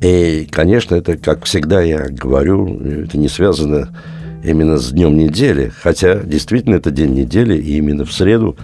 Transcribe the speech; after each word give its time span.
И, 0.00 0.46
конечно, 0.50 0.94
это, 0.94 1.16
как 1.16 1.44
всегда 1.44 1.80
я 1.82 2.08
говорю, 2.08 2.78
это 2.80 3.16
не 3.16 3.28
связано 3.28 3.88
именно 4.44 4.78
с 4.78 4.90
днем 4.92 5.16
недели. 5.16 5.72
Хотя, 5.82 6.16
действительно, 6.16 6.76
это 6.76 6.90
день 6.90 7.14
недели, 7.14 7.56
и 7.56 7.76
именно 7.78 8.04
в 8.04 8.12
среду 8.12 8.56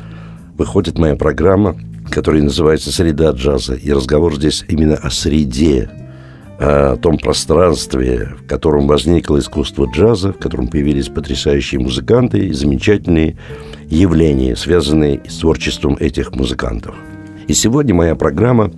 выходит 0.59 0.99
моя 0.99 1.17
программа, 1.17 1.77
которая 2.11 2.43
называется 2.43 2.93
«Среда 2.93 3.31
джаза». 3.31 3.75
И 3.75 3.91
разговор 3.93 4.37
здесь 4.37 4.65
именно 4.69 4.97
о 4.97 5.11
среде, 5.11 5.89
о 6.59 6.97
том 6.97 7.17
пространстве, 7.17 8.35
в 8.43 8.47
котором 8.47 8.87
возникло 8.87 9.39
искусство 9.39 9.89
джаза, 9.93 10.33
в 10.33 10.39
котором 10.39 10.69
появились 10.69 11.09
потрясающие 11.09 11.81
музыканты 11.81 12.47
и 12.47 12.53
замечательные 12.53 13.37
явления, 13.89 14.55
связанные 14.55 15.23
с 15.27 15.39
творчеством 15.39 15.97
этих 15.99 16.33
музыкантов. 16.33 16.95
И 17.49 17.55
сегодня 17.55 17.95
моя 17.95 18.15
программа 18.15 18.71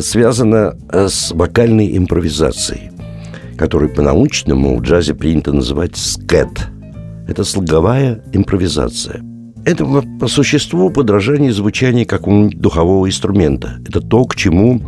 связана 0.00 0.76
э, 0.90 1.08
с 1.08 1.32
вокальной 1.32 1.96
импровизацией, 1.96 2.90
которую 3.56 3.94
по-научному 3.94 4.76
в 4.76 4.82
джазе 4.82 5.14
принято 5.14 5.52
называть 5.52 5.96
скэт. 5.96 6.48
Это 7.26 7.44
слоговая 7.44 8.22
импровизация. 8.32 9.22
Это 9.64 9.84
по 10.18 10.28
существу 10.28 10.90
подражание 10.90 11.52
звучания 11.52 12.04
какого-нибудь 12.04 12.58
духового 12.58 13.06
инструмента. 13.06 13.80
Это 13.86 14.00
то, 14.00 14.24
к 14.24 14.34
чему 14.34 14.80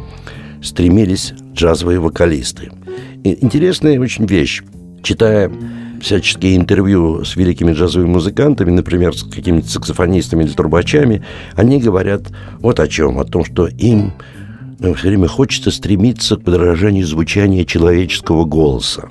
стремились 0.63 1.35
джазовые 1.55 2.01
вокалисты. 2.01 2.71
И 3.25 3.45
интересная 3.45 4.01
очень 4.01 4.27
вещь. 4.27 4.63
Читая 5.03 5.51
всяческие 6.01 6.57
интервью 6.57 7.25
с 7.25 7.37
великими 7.37 7.73
джазовыми 7.73 8.09
музыкантами, 8.09 8.71
например, 8.71 9.15
с 9.15 9.23
какими-то 9.23 9.69
саксофонистами 9.69 10.45
или 10.45 10.53
трубачами, 10.53 11.23
они 11.57 11.79
говорят 11.79 12.23
вот 12.61 12.81
о 12.81 12.89
чем. 12.89 13.19
О 13.19 13.25
том, 13.25 13.45
что 13.45 13.67
им 13.67 14.15
все 14.95 15.09
время 15.09 15.29
хочется 15.29 15.71
стремиться 15.71 16.37
к 16.37 16.43
подражанию 16.43 17.07
звучания 17.07 17.65
человеческого 17.65 18.45
голоса. 18.45 19.11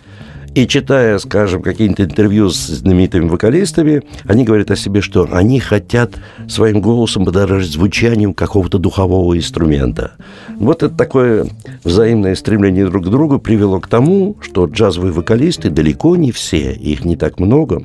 И 0.55 0.67
читая, 0.67 1.19
скажем, 1.19 1.61
какие-то 1.61 2.03
интервью 2.03 2.49
с 2.49 2.57
знаменитыми 2.57 3.29
вокалистами, 3.29 4.01
они 4.25 4.45
говорят 4.45 4.71
о 4.71 4.75
себе, 4.75 5.01
что 5.01 5.29
они 5.31 5.59
хотят 5.59 6.15
своим 6.47 6.81
голосом 6.81 7.23
подорожить 7.23 7.71
звучанием 7.71 8.33
какого-то 8.33 8.79
духового 8.79 9.37
инструмента. 9.37 10.13
Вот 10.57 10.81
это 10.81 10.95
такое 10.95 11.47
взаимное 11.83 12.35
стремление 12.35 12.87
друг 12.87 13.05
к 13.05 13.09
другу 13.09 13.39
привело 13.39 13.79
к 13.79 13.87
тому, 13.87 14.37
что 14.41 14.65
джазовые 14.65 15.13
вокалисты, 15.13 15.69
далеко 15.69 16.15
не 16.15 16.31
все, 16.31 16.73
их 16.73 17.05
не 17.05 17.15
так 17.15 17.39
много, 17.39 17.81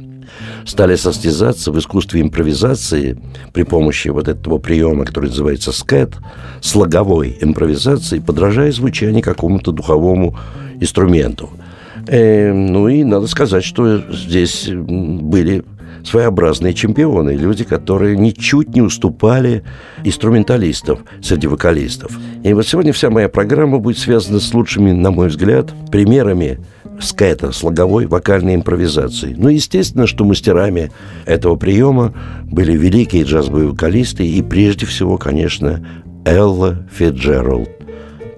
стали 0.67 0.97
состязаться 0.97 1.73
в 1.73 1.79
искусстве 1.79 2.21
импровизации 2.21 3.19
при 3.53 3.63
помощи 3.63 4.09
вот 4.09 4.29
этого 4.29 4.59
приема, 4.59 5.05
который 5.05 5.31
называется 5.31 5.73
скэт, 5.73 6.15
слоговой 6.61 7.39
импровизации, 7.41 8.19
подражая 8.19 8.73
звучанию 8.73 9.23
какому-то 9.23 9.73
духовому 9.73 10.37
инструменту– 10.81 11.51
Э, 12.07 12.53
ну 12.53 12.89
и 12.89 13.03
надо 13.03 13.27
сказать, 13.27 13.65
что 13.65 13.99
здесь 14.13 14.69
были 14.69 15.65
своеобразные 16.05 16.75
чемпионы, 16.75 17.31
люди, 17.31 17.65
которые 17.65 18.17
ничуть 18.17 18.75
не 18.75 18.83
уступали 18.83 19.65
инструменталистов 20.05 21.01
среди 21.23 21.47
вокалистов. 21.47 22.19
И 22.43 22.53
вот 22.53 22.67
сегодня 22.67 22.93
вся 22.93 23.11
моя 23.11 23.29
программа 23.29 23.79
будет 23.79 23.99
связана 23.99 24.41
с 24.41 24.53
лучшими, 24.55 24.93
на 24.93 25.11
мой 25.11 25.29
взгляд, 25.29 25.73
примерами 25.91 26.61
скайта, 27.01 27.53
слоговой 27.53 28.07
вокальной 28.07 28.55
импровизации. 28.55 29.35
Ну, 29.37 29.49
естественно, 29.49 30.07
что 30.07 30.25
мастерами 30.25 30.93
этого 31.27 31.57
приема 31.57 32.15
были 32.45 32.77
великие 32.77 33.25
джазовые 33.25 33.69
вокалисты 33.69 34.27
и 34.27 34.43
прежде 34.43 34.87
всего, 34.87 35.19
конечно, 35.19 35.85
Элла 36.25 36.87
Фиджеральд 36.93 37.71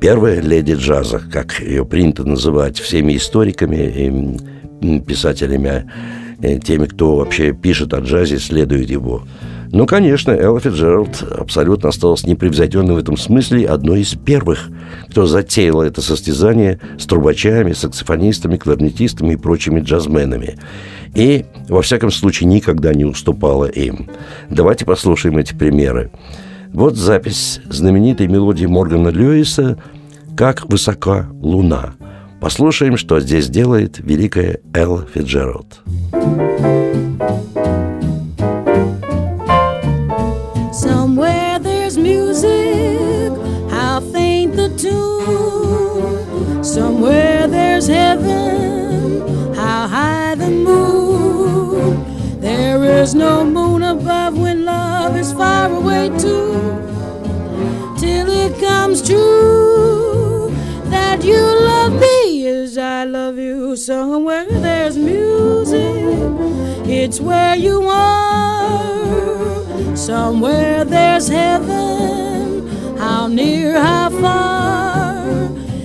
первая 0.00 0.40
леди 0.40 0.74
джаза, 0.74 1.20
как 1.32 1.60
ее 1.60 1.84
принято 1.84 2.24
называть 2.24 2.78
всеми 2.78 3.16
историками 3.16 4.46
и 4.80 5.00
писателями, 5.00 5.90
теми, 6.40 6.86
кто 6.86 7.16
вообще 7.16 7.52
пишет 7.52 7.94
о 7.94 8.00
джазе, 8.00 8.38
следует 8.38 8.90
его. 8.90 9.22
Ну, 9.72 9.84
конечно, 9.86 10.30
Элла 10.30 10.60
Фиджеральд 10.60 11.22
абсолютно 11.22 11.88
осталась 11.88 12.24
непревзойденной 12.24 12.94
в 12.94 12.98
этом 12.98 13.16
смысле 13.16 13.66
одной 13.66 14.02
из 14.02 14.14
первых, 14.14 14.68
кто 15.10 15.26
затеяла 15.26 15.82
это 15.82 16.00
состязание 16.00 16.78
с 16.98 17.06
трубачами, 17.06 17.72
саксофонистами, 17.72 18.56
кларнетистами 18.56 19.32
и 19.32 19.36
прочими 19.36 19.80
джазменами. 19.80 20.56
И, 21.14 21.46
во 21.68 21.82
всяком 21.82 22.10
случае, 22.10 22.48
никогда 22.48 22.94
не 22.94 23.04
уступала 23.04 23.64
им. 23.66 24.08
Давайте 24.50 24.84
послушаем 24.84 25.38
эти 25.38 25.54
примеры. 25.54 26.10
Вот 26.72 26.96
запись 26.96 27.60
знаменитой 27.68 28.28
мелодии 28.28 28.66
Моргана 28.66 29.08
Льюиса 29.08 29.78
«Как 30.36 30.68
высока 30.70 31.28
луна». 31.40 31.94
Послушаем, 32.40 32.96
что 32.96 33.18
здесь 33.20 33.48
делает 33.48 33.98
великая 33.98 34.60
Эл 34.74 35.06
Фиджеральд. 35.06 35.80
Somewhere 40.72 41.58
there's 41.58 41.96
music, 41.96 43.32
how 43.70 44.00
faint 44.12 44.54
the 44.54 44.68
tune. 44.78 46.62
Somewhere 46.62 47.48
there's 47.48 47.86
heaven, 47.88 49.22
how 49.54 49.88
high 49.88 50.34
the 50.36 50.50
moon. 50.50 52.04
There 52.40 53.02
is 53.02 53.14
no 53.14 53.44
moon 53.44 53.82
above 53.82 54.38
when 54.38 54.64
love 54.66 55.16
is 55.16 55.32
far 55.32 55.70
away 55.72 56.10
too. 56.18 56.52
Till 57.98 58.28
it 58.28 58.60
comes 58.60 59.00
true 59.00 59.55
Somewhere 63.76 64.46
there's 64.46 64.96
music, 64.96 65.82
it's 66.88 67.20
where 67.20 67.54
you 67.56 67.82
are. 67.82 68.74
Somewhere 69.94 70.82
there's 70.82 71.28
heaven, 71.28 72.96
how 72.96 73.26
near, 73.26 73.78
how 73.78 74.08
far. 74.08 75.26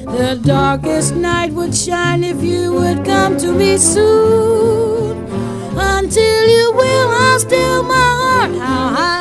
The 0.06 0.40
darkest 0.42 1.16
night 1.16 1.52
would 1.52 1.76
shine 1.76 2.24
if 2.24 2.42
you 2.42 2.72
would 2.72 3.04
come 3.04 3.38
to 3.40 3.52
me 3.52 3.78
soon. 3.78 5.28
Until 5.76 6.48
you 6.48 6.72
will, 6.74 7.10
I'll 7.10 7.40
still 7.40 7.84
my 7.84 7.94
heart. 7.94 8.52
How 8.52 8.88
high 8.96 9.21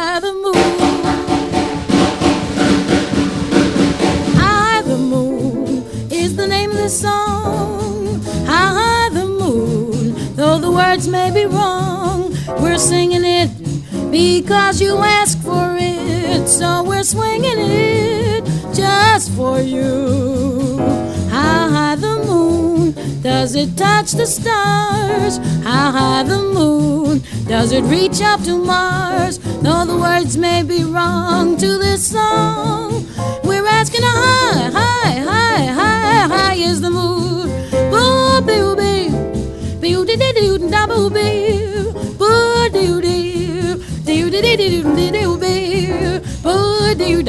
words 10.80 11.06
may 11.08 11.30
be 11.30 11.44
wrong, 11.44 12.32
we're 12.62 12.78
singing 12.78 13.24
it 13.24 13.50
because 14.10 14.80
you 14.80 14.96
asked 14.96 15.42
for 15.42 15.76
it. 15.78 16.48
So 16.48 16.82
we're 16.82 17.02
swinging 17.02 17.58
it 17.58 18.44
just 18.74 19.30
for 19.36 19.60
you. 19.60 20.78
How 21.28 21.68
high 21.76 21.96
the 21.96 22.16
moon, 22.26 22.94
does 23.22 23.54
it 23.54 23.76
touch 23.76 24.12
the 24.12 24.26
stars? 24.26 25.36
How 25.68 25.92
high 25.98 26.22
the 26.22 26.42
moon, 26.58 27.22
does 27.46 27.72
it 27.72 27.84
reach 27.96 28.22
up 28.22 28.40
to 28.44 28.56
Mars? 28.56 29.38
Though 29.64 29.84
the 29.84 29.98
words 30.06 30.36
may 30.36 30.62
be 30.62 30.84
wrong 30.84 31.58
to 31.58 31.70
this 31.84 32.02
song, 32.16 33.06
we're 33.44 33.66
asking 33.66 34.02
how 34.02 34.49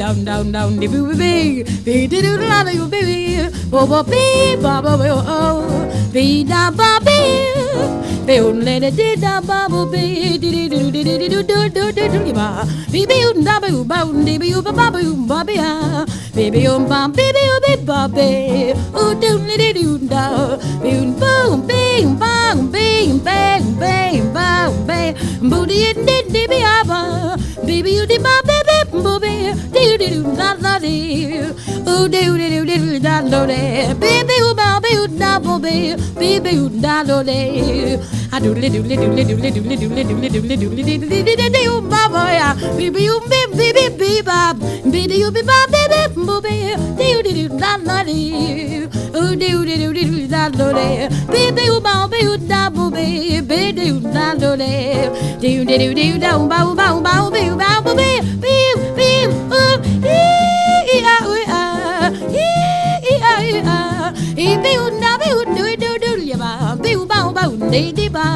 down, 0.02 0.24
down, 0.24 0.52
down, 0.52 0.80
dee 0.80 0.88
boo, 0.88 1.16
bee, 1.16 1.64
bee, 1.84 2.06
dee 2.06 2.22
doo, 2.22 2.36
la, 2.36 2.64
doo, 2.64 2.88
bee, 2.88 3.48
boo, 3.70 3.86
boo, 3.86 4.02
bee, 4.02 4.56
ba, 4.56 4.82
ba, 4.82 4.96
boo, 4.96 5.22
oh, 5.26 5.88
bee, 6.12 6.44
da, 6.44 6.70
ba, 6.70 6.98
bee 7.04 7.51
be 8.26 8.38
baby 8.38 8.64
le 8.64 8.80
baby 8.80 8.96
di 8.96 9.16
baby 9.16 9.46
ba 9.46 9.68
baby 9.68 10.38
bi 10.38 10.38
baby 10.38 10.58
di 10.58 10.68
baby 10.68 10.90
di 10.90 11.02
baby 11.02 11.02
di 11.02 11.02
baby 11.04 11.28
do 11.28 11.42
baby 11.42 11.70
do 11.74 11.92
baby 11.92 12.32
ba. 12.32 12.64
Baby 12.92 13.06
bi 13.06 13.18
baby 13.22 13.44
da 13.44 13.60
baby 13.60 13.76
u 13.76 13.84
baby 13.84 14.02
un 14.02 14.24
baby 14.24 14.38
bi 14.38 14.52
baby 14.52 14.72
ba 14.72 14.90
baby 14.90 15.12
ba 15.12 15.12
baby 15.12 15.28
ba 15.28 15.44
baby 15.44 15.56
a 15.58 16.06
baby 16.34 16.50
bi 16.50 16.68
baby 16.68 16.86
ba 16.86 17.08
baby 17.08 17.40
bi 17.42 17.60
baby 17.64 17.82
bi 17.82 17.96
baby 17.96 18.14
bi. 18.14 18.72
Baby 18.92 19.20
do 19.20 19.38
baby 19.48 19.72
di 19.72 19.82
baby 19.82 19.90
un 19.92 20.08
baby 20.82 20.86
bi 20.86 21.02
baby 21.02 21.12
ba 21.12 21.26
baby 21.72 21.88
bi 21.90 21.90
baby 21.92 22.10
ba 22.12 22.48
baby 22.52 23.08
bi 23.08 23.18
baby 23.18 23.22
ba 23.22 23.38
baby 23.68 23.70
bi 23.72 23.80
baby 23.80 24.28
ba 24.34 24.48
baby 24.86 25.10
bi 25.12 25.58
baby 25.58 25.72
di 25.72 25.92
baby 25.92 26.30
di 26.32 26.42
baby 26.46 26.58
a 26.62 26.84
baby 26.84 27.08
bi 27.66 27.82
baby 27.82 27.92
u 27.96 28.06
baby 28.06 28.18
ba 28.22 28.34
baby 28.46 28.61
booby. 28.92 29.52
Do 29.72 29.98
do 29.98 30.06
do 30.22 30.36
da 30.36 30.54
da 30.54 30.78
do. 30.78 31.54
Oh, 31.86 32.06
do 32.08 32.38
do 32.38 32.48
do 32.48 32.64
do 32.66 33.00
da 33.00 33.20
do 33.22 33.46
da. 33.46 33.94
Baby, 33.94 34.34
you 34.38 34.54
bow, 34.54 34.80
baby, 34.80 35.18
da 35.18 35.38
booby. 35.40 35.96
Baby, 36.18 36.50
you 36.50 36.68
da 36.68 37.02
do 37.02 37.22
da. 37.24 37.32
I 38.34 38.40
do 38.40 38.54
do 38.54 38.60
do 38.60 38.82
do 38.82 38.88
do 38.88 38.96
do 38.96 39.24
do 39.24 39.34
do 39.34 39.40
do 39.40 39.60
do 39.62 39.88
do 39.88 39.98
do 40.02 40.40
do 40.40 40.68
do 40.68 40.96
do 40.96 41.24
do 41.24 41.36
do 41.36 41.48
do 41.52 41.80
baba 41.88 42.32
ya. 42.32 42.54
Baby, 42.76 43.04
you 43.04 43.20
baby, 43.28 43.56
baby, 43.56 43.88
baby, 43.98 44.22
bab. 44.22 44.58
Baby, 44.90 45.14
you 45.16 45.30
be 45.30 45.42
bab, 45.42 45.70
baby, 45.70 46.01
booby, 46.14 46.74
doo 46.98 47.22
doo 47.22 47.32
doo 47.48 47.58
da 47.58 47.76
la 47.88 48.02
dee, 48.04 48.88
oo 49.14 49.34
doo 49.42 49.64
doo 49.64 49.76
doo 49.82 49.92
doo 49.92 50.26
da 50.34 50.48
do 50.58 50.66
dee, 50.78 51.08
bee 51.32 51.50
bee 51.56 51.70
oo 51.70 51.80
bow 51.80 52.08
bee 52.12 52.26
oo 52.28 52.36
da 52.48 52.70
booby, 52.70 53.40
bee 53.50 53.72
doo 53.72 53.98
da 54.14 54.34
do 54.42 54.56
dee, 54.56 55.10
doo 55.42 55.64
doo 55.64 55.78
doo 55.78 55.94
doo 55.94 56.18
da 56.18 56.32
bow 56.52 56.74
bow 56.80 57.00
bow 57.06 57.30
bee 57.34 57.50
bow 57.62 57.78
booby, 57.84 58.10
bee 58.42 58.74
bee 58.96 59.26
oo 59.50 59.72
ee 60.04 60.78
ee 60.94 61.02
ah 61.14 61.24
ee 61.36 61.44
ah 61.60 62.10
ee 62.42 63.18
ah 63.30 63.40
ee 63.42 63.62
ah, 63.76 64.12
ee 64.36 64.56
bee 64.64 64.76
oo 64.82 64.90
da 65.02 65.12
bee 65.20 65.32
oo 65.38 65.44
doo 65.56 65.76
doo 65.82 65.96
doo 66.04 66.16
ya 66.30 66.36
ba, 66.42 66.52
bee 66.82 66.96
oo 66.96 67.06
bow 67.12 67.26
bow 67.38 67.50
dee 67.72 67.92
dee 67.98 68.08
ba, 68.16 68.26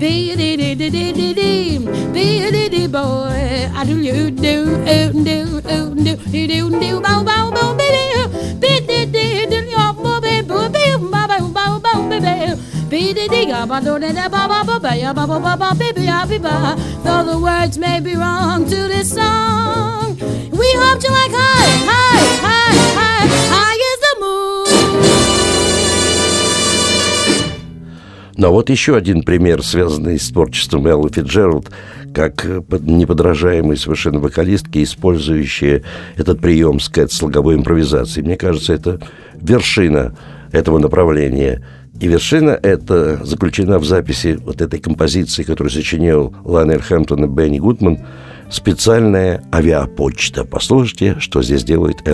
bee 0.00 0.36
dee 0.40 0.56
dee 0.56 0.74
dee 0.80 0.90
dee 1.18 1.32
dee, 1.40 1.78
bee 2.14 2.50
dee 2.54 2.68
dee 2.74 2.88
boy. 2.88 3.35
I 3.74 3.84
do 3.84 4.00
you 4.00 4.30
do 4.30 4.82
do 4.84 5.12
do 5.24 5.60
do 5.60 5.94
do 5.94 6.16
do 6.46 6.70
do 6.80 7.00
bow 7.00 7.22
bow 7.24 7.50
bow 7.50 7.74
baby 7.76 8.58
bid 8.58 8.86
did 8.86 9.12
did 9.12 9.50
did 9.50 9.68
your 9.70 9.92
baby 10.20 10.46
baby 10.48 11.10
bow 11.10 11.26
bow 11.26 11.48
bow 11.48 11.78
bow 11.78 12.08
baby 12.08 12.54
bid 12.88 13.16
did 13.16 13.48
ga 13.48 13.66
ba 13.66 13.80
do 13.80 13.98
da 13.98 14.28
ba 14.28 14.42
ba 14.48 14.64
ba 14.64 14.76
ba 14.80 14.92
ya 14.96 15.12
ba 15.12 15.26
ba 15.26 15.38
ba 15.38 15.56
ba 15.56 15.68
baby 15.78 16.06
happy 16.06 16.38
ba 16.38 16.76
though 17.04 17.24
the 17.24 17.38
words 17.38 17.78
may 17.78 18.00
be 18.00 18.14
wrong 18.14 18.64
to 18.64 18.78
this 18.92 19.12
song 19.14 20.16
we 20.60 20.68
hope 20.82 21.02
you 21.04 21.10
like 21.10 21.34
hi 21.34 21.66
hi 21.90 22.20
hi 22.46 22.95
Но 28.36 28.52
вот 28.52 28.70
еще 28.70 28.96
один 28.96 29.22
пример, 29.22 29.62
связанный 29.62 30.18
с 30.18 30.28
творчеством 30.28 30.86
Эллы 30.86 31.10
Фиджеральд, 31.10 31.70
как 32.14 32.44
неподражаемые 32.44 33.78
совершенно 33.78 34.20
вокалистки, 34.20 34.82
использующие 34.82 35.82
этот 36.16 36.40
прием 36.40 36.80
скэт-слоговой 36.80 37.54
импровизации. 37.54 38.22
Мне 38.22 38.36
кажется, 38.36 38.74
это 38.74 39.00
вершина 39.34 40.16
этого 40.52 40.78
направления– 40.78 41.64
и 42.00 42.08
вершина 42.08 42.50
это 42.62 43.24
заключена 43.24 43.78
в 43.78 43.84
записи 43.84 44.38
вот 44.44 44.60
этой 44.60 44.78
композиции, 44.80 45.42
которую 45.42 45.70
сочинил 45.70 46.34
Лайнер 46.44 46.82
Хэмптон 46.82 47.24
и 47.24 47.28
Бенни 47.28 47.58
Гудман, 47.58 48.00
специальная 48.50 49.42
авиапочта. 49.52 50.44
Послушайте, 50.44 51.16
что 51.20 51.42
здесь 51.42 51.64
делает 51.64 52.06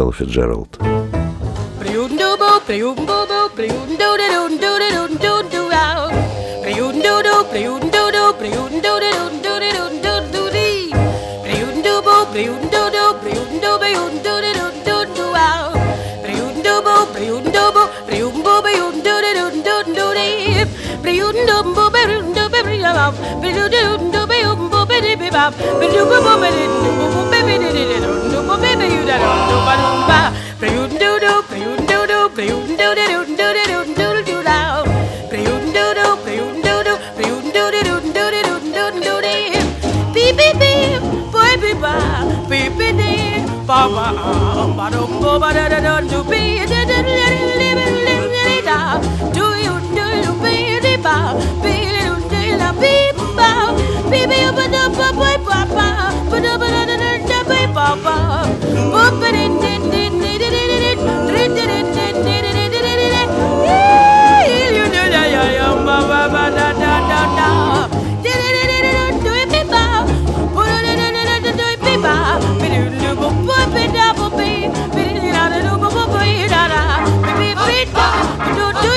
bop, 23.13 23.43
be 23.43 23.53
do 23.53 23.69
do 23.69 24.11
do 24.13 24.27
be 24.27 24.45
oop 24.45 24.71
bo 24.71 24.85
be 24.87 25.01
di 25.01 25.15
be 25.17 25.31
bop, 25.31 25.53
be 25.81 25.87
do 25.93 26.05
bo 26.05 26.19
bo 26.23 26.41
be 26.41 26.49
di 26.51 26.65
do 26.67 26.91
bo 26.99 27.07
bo 27.15 27.23
be 27.31 27.39
be 27.47 27.55
di 27.59 27.69
di 27.77 27.85
di 27.91 27.99
do 28.05 28.13
do 28.31 28.39
bo 28.49 28.57
be 28.63 28.71
be 28.77 28.87
you 28.95 29.03
da 29.07 29.17
do 29.23 29.31
do 29.49 29.57
ba 29.67 29.75
do 29.81 29.91
ba, 30.09 30.21
be 30.61 30.67
you 30.75 30.85
do 30.89 31.11
do 31.25 31.33
be 31.51 31.57
you 31.65 31.73
do 31.89 31.99
do 32.07 32.29
be 32.37 32.43
you 32.47 32.59
do 32.67 32.95
do 32.95 33.05
do 33.13 33.25
do 33.25 33.37
do 33.37 33.55
do 33.67 33.95
do 33.95 34.09
do 34.15 34.23
do 34.29 34.43
da, 34.43 34.85
be 35.31 35.39
you 35.47 35.57
do 35.75 35.85
do 35.99 36.07
be 36.25 36.33
you 36.39 36.49
do 36.65 36.75
do 36.87 36.95
be 37.17 37.25
you 37.29 37.39
do 37.55 37.65
do 37.71 37.83
do 37.83 37.95
do 37.95 38.13
do 38.13 38.63
do 38.73 38.91
do 39.01 39.01
do 39.05 39.15
do 39.21 39.63
beep 40.15 40.37
beep 40.37 40.59
beep 40.61 41.03
boy 41.33 41.53
beep 41.63 41.81
ba 41.81 41.95
beep 42.49 42.77
beep 42.79 43.47
ba 43.67 43.81
ba 43.95 44.07
ba 44.77 44.87
do 44.93 45.07
bo 45.21 45.39
ba 45.39 45.53
da 45.53 45.69
da 45.69 45.79
do 46.01 46.09
do 46.09 46.19
be 46.31 46.65
da 46.67 46.85
da 46.85 47.03
da. 47.03 47.42
do 78.57 78.73
do 78.83 78.92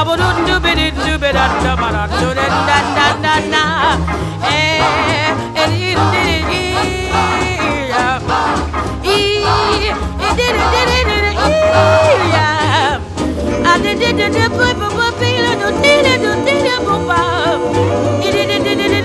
Baba 0.00 0.16
do 0.16 0.28
do 0.46 0.56
be 0.60 0.72
do 0.74 0.90
do 1.04 1.18
be 1.18 1.30
da 1.30 1.44
da 1.62 1.76
ba 1.76 1.88
da 1.92 2.06
do 2.06 2.32
da 2.32 2.46
da 2.68 2.78
da 2.96 3.06
da 3.24 3.34
da 3.52 3.64
eh 4.48 4.80
eh 5.60 5.68
did 5.68 6.00
did 6.12 6.48
yeah 7.92 8.16
ee 9.04 9.92
did 10.38 10.56
did 10.72 10.88
did 11.04 11.24
yeah 12.32 12.96
I 13.66 13.78
did 13.82 13.98
did 14.00 14.16
did 14.16 14.32
did 14.32 14.50
ba 14.56 14.68
ba 14.80 14.88
ba 14.96 15.06
be 15.20 15.30
do 15.60 15.68
did 15.84 16.08
do 16.22 16.30
did 16.46 16.64
ba 16.86 16.96
ba 17.08 17.20
did 18.22 18.48
did 18.48 18.64
did 18.64 18.78
did 18.80 18.92
here 18.94 18.99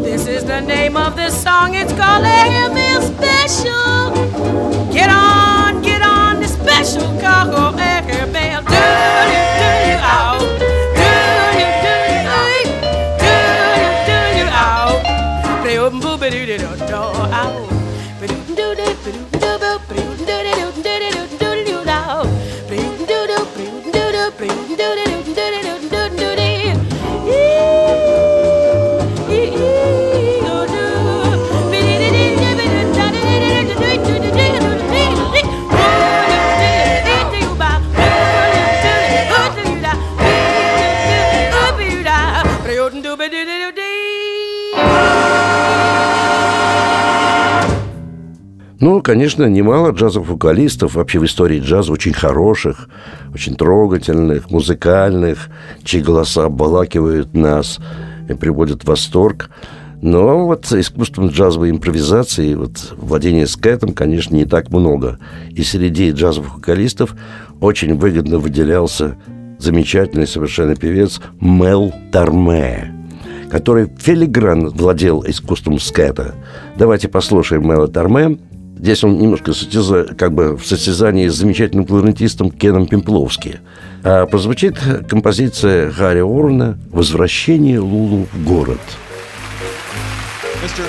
This 0.00 0.28
is 0.28 0.44
the 0.44 0.60
name 0.60 0.96
of 0.96 1.16
this 1.16 1.34
song. 1.42 1.74
It's 1.74 1.92
called 1.92 2.24
Airmail 2.24 3.02
Special. 3.02 4.14
Get 4.92 5.10
on, 5.10 5.82
get 5.82 6.00
on 6.00 6.40
the 6.40 6.46
special 6.46 7.02
cargo 7.20 7.76
air 7.76 8.03
конечно, 49.04 49.44
немало 49.48 49.90
джазовых 49.90 50.30
вокалистов 50.30 50.94
вообще 50.94 51.20
в 51.20 51.24
истории 51.24 51.60
джаза 51.60 51.92
очень 51.92 52.14
хороших, 52.14 52.88
очень 53.32 53.54
трогательных, 53.54 54.50
музыкальных, 54.50 55.48
чьи 55.84 56.00
голоса 56.00 56.46
обволакивают 56.46 57.34
нас 57.34 57.78
и 58.28 58.34
приводят 58.34 58.82
в 58.82 58.88
восторг. 58.88 59.50
Но 60.02 60.46
вот 60.46 60.70
искусством 60.72 61.28
джазовой 61.28 61.70
импровизации, 61.70 62.54
вот 62.54 62.92
владения 62.96 63.46
скэтом, 63.46 63.92
конечно, 63.92 64.34
не 64.34 64.44
так 64.44 64.70
много. 64.70 65.18
И 65.50 65.62
среди 65.62 66.10
джазовых 66.10 66.56
вокалистов 66.56 67.14
очень 67.60 67.94
выгодно 67.94 68.38
выделялся 68.38 69.16
замечательный 69.58 70.26
совершенно 70.26 70.74
певец 70.74 71.20
Мел 71.40 71.92
Тарме, 72.10 72.92
который 73.50 73.88
филигран 73.98 74.68
владел 74.70 75.24
искусством 75.26 75.78
скэта. 75.78 76.34
Давайте 76.76 77.08
послушаем 77.08 77.66
Мела 77.66 77.88
Тарме. 77.88 78.38
Здесь 78.76 79.04
он 79.04 79.18
немножко 79.18 79.52
состяза, 79.52 80.04
как 80.16 80.32
бы 80.32 80.56
в 80.56 80.66
состязании 80.66 81.28
с 81.28 81.34
замечательным 81.34 81.86
кларнетистом 81.86 82.50
Кеном 82.50 82.86
Пимпловски. 82.86 83.60
А 84.02 84.26
прозвучит 84.26 84.78
композиция 85.08 85.90
Гарри 85.90 86.20
Орна 86.20 86.76
«Возвращение 86.90 87.78
Лулу 87.78 88.26
в 88.32 88.44
город». 88.44 88.80
Mr. 90.64 90.82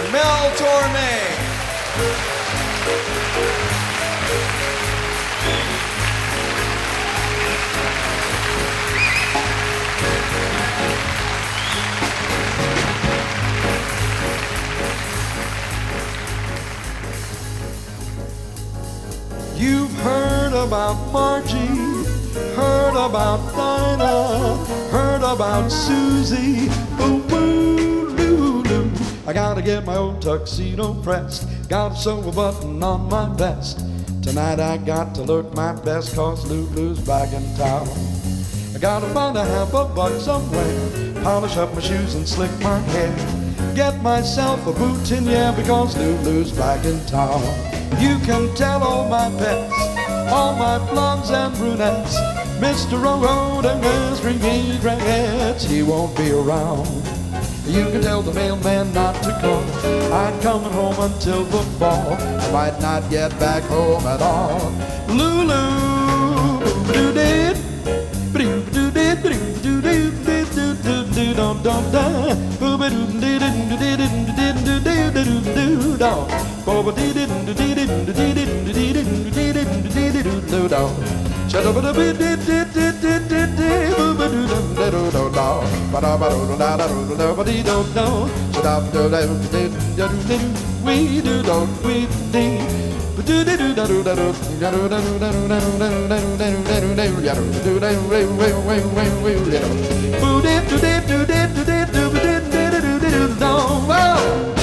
heard 20.05 20.53
about 20.53 21.11
Margie, 21.11 22.05
heard 22.53 22.93
about 22.93 23.39
Dinah, 23.55 24.63
heard 24.91 25.23
about 25.23 25.71
Susie. 25.71 26.69
Ooh, 27.01 27.23
ooh, 27.33 28.09
loo, 28.09 28.61
loo. 28.61 28.91
I 29.25 29.33
gotta 29.33 29.63
get 29.63 29.83
my 29.83 29.95
old 29.95 30.21
tuxedo 30.21 30.93
pressed, 31.01 31.47
gotta 31.67 31.95
sew 31.95 32.19
a 32.29 32.31
button 32.31 32.83
on 32.83 33.09
my 33.09 33.35
vest. 33.35 33.79
Tonight 34.21 34.59
I 34.59 34.77
got 34.77 35.15
to 35.15 35.23
look 35.23 35.55
my 35.55 35.73
best, 35.73 36.15
cause 36.15 36.45
Lulu's 36.45 36.99
back 36.99 37.33
in 37.33 37.43
town. 37.55 37.87
I 38.75 38.77
gotta 38.79 39.07
find 39.07 39.35
a 39.37 39.43
half 39.43 39.73
a 39.73 39.85
buck 39.85 40.13
somewhere, 40.21 41.23
polish 41.23 41.57
up 41.57 41.73
my 41.73 41.81
shoes 41.81 42.13
and 42.13 42.27
slick 42.27 42.51
my 42.59 42.77
hair. 42.93 43.13
Get 43.73 43.99
myself 44.03 44.59
a 44.67 44.73
yeah, 45.23 45.51
because 45.55 45.97
Lulu's 45.97 46.51
back 46.51 46.85
in 46.85 47.03
town. 47.07 47.41
You 47.99 48.19
can 48.19 48.53
tell 48.55 48.83
all 48.83 49.07
my 49.07 49.29
pets, 49.39 49.73
all 50.31 50.55
my 50.55 50.77
blondes 50.89 51.29
and 51.29 51.55
brunettes, 51.55 52.17
Mr. 52.59 53.01
Road 53.01 53.65
and 53.65 53.81
Mr. 53.83 54.25
Regrets, 54.25 55.63
he 55.63 55.81
won't 55.81 56.15
be 56.17 56.31
around. 56.31 56.87
You 57.67 57.85
can 57.85 58.01
tell 58.01 58.21
the 58.21 58.33
mailman 58.33 58.93
not 58.93 59.15
to 59.23 59.31
call. 59.41 59.63
I'm 60.13 60.39
coming 60.41 60.71
home 60.71 60.99
until 60.99 61.43
the 61.45 61.63
fall. 61.79 62.13
I 62.13 62.51
might 62.51 62.79
not 62.79 63.09
get 63.09 63.31
back 63.39 63.63
home 63.63 64.05
at 64.05 64.21
all. 64.21 64.71
Lulu, 65.07 66.59
do 66.91 67.13
did, 67.13 67.57
do 68.33 68.91
did, 68.91 69.23
do 69.23 69.81
do 69.81 69.81
do 69.81 70.75
do 70.75 71.05
do 71.13 71.33
don't 71.33 71.63
don't 71.63 71.91
da, 71.91 72.33
did 72.33 72.59
do 72.59 72.77
did 72.77 73.19
did 73.19 73.49
do 73.59 73.77
do 73.77 73.97
do 73.97 74.03
do 74.03 74.03
do 74.03 74.03
do, 74.03 74.03
did 74.03 74.03
did 74.03 74.65
do 74.65 74.65
did 74.65 74.65
do 74.65 74.79
did 74.79 75.13
do 75.13 75.41
did 75.41 75.99
do 75.99 76.54
we 90.85 91.21
do 91.21 91.43
do 91.43 91.67
we 91.83 92.05
think 92.31 92.61
Oh 103.47 104.54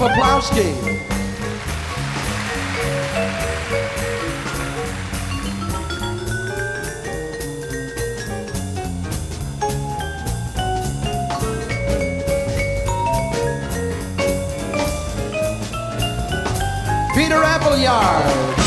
Peplowski. 0.00 0.72
Peter 17.14 17.44
Appleyard. 17.44 18.59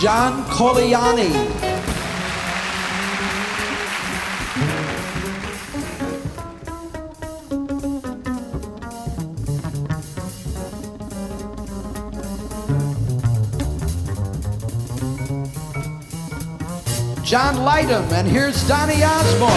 John 0.00 0.44
Colianni. 0.44 1.32
John 17.24 17.56
Leitham, 17.56 18.08
and 18.12 18.28
here's 18.28 18.68
Donny 18.68 19.02
Osborne. 19.02 19.52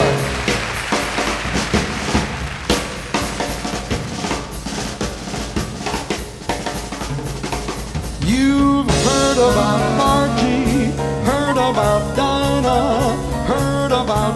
You've 8.25 8.89
heard 8.89 9.37
about 9.37 9.90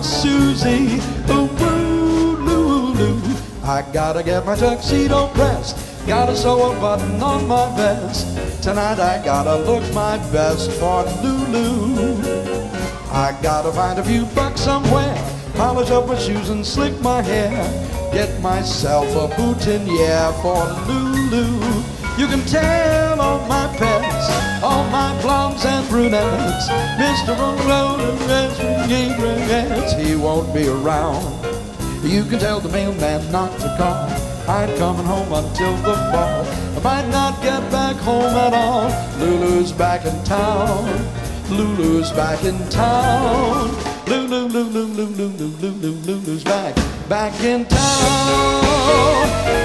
Susie. 0.05 1.01
Ooh, 1.29 1.49
woo, 1.59 2.35
loo, 2.37 2.93
loo. 2.93 3.21
I 3.63 3.83
gotta 3.91 4.21
get 4.21 4.45
my 4.45 4.55
tuxedo 4.55 5.27
pressed, 5.29 5.75
gotta 6.05 6.35
sew 6.35 6.71
a 6.71 6.79
button 6.79 7.21
on 7.21 7.47
my 7.47 7.75
vest. 7.75 8.27
Tonight 8.61 8.99
I 8.99 9.23
gotta 9.25 9.55
look 9.55 9.83
my 9.93 10.17
best 10.31 10.71
for 10.73 11.03
Lulu. 11.23 12.21
I 13.11 13.35
gotta 13.41 13.71
find 13.71 13.97
a 13.97 14.03
few 14.03 14.25
bucks 14.35 14.61
somewhere, 14.61 15.15
polish 15.55 15.89
up 15.89 16.07
my 16.07 16.17
shoes 16.17 16.49
and 16.49 16.65
slick 16.65 16.99
my 17.01 17.21
hair. 17.23 17.51
Get 18.13 18.39
myself 18.41 19.07
a 19.15 19.27
yeah, 19.87 20.31
for 20.41 20.63
Lulu. 20.87 21.84
You 22.17 22.27
can 22.27 22.41
tell 22.45 23.19
all 23.19 23.45
my 23.47 23.67
pets, 23.77 24.63
all 24.63 24.83
my 24.89 25.19
blondes 25.21 25.65
and 25.65 25.87
brunettes, 25.89 26.69
Mr. 26.97 27.35
Road 27.67 27.99
and 27.99 29.21
regrets, 29.21 29.93
he 29.93 30.15
won't 30.15 30.53
be 30.53 30.67
around. 30.67 31.25
You 32.03 32.23
can 32.23 32.39
tell 32.39 32.59
the 32.59 32.69
mailman 32.69 33.31
not 33.31 33.51
to 33.59 33.75
call. 33.77 34.07
I'm 34.47 34.77
coming 34.77 35.05
home 35.05 35.33
until 35.33 35.75
the 35.77 35.95
fall. 36.11 36.45
I 36.77 36.79
might 36.83 37.09
not 37.09 37.41
get 37.41 37.69
back 37.71 37.95
home 37.97 38.23
at 38.23 38.53
all. 38.53 38.89
Lulu's 39.19 39.71
back 39.71 40.05
in 40.05 40.23
town. 40.23 40.85
Lulu's 41.49 42.11
back 42.11 42.43
in 42.43 42.57
town. 42.69 43.69
Lulu, 44.07 44.47
Lulu, 44.47 44.85
Lulu, 44.85 45.05
Lulu, 45.05 45.47
Lulu, 45.59 45.91
Lulu's 46.05 46.43
back, 46.43 46.75
back 47.09 47.33
in 47.43 47.65
town. 47.65 48.65